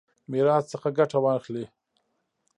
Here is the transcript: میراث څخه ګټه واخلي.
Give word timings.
میراث 0.31 0.63
څخه 0.73 0.89
ګټه 0.97 1.17
واخلي. 1.25 1.65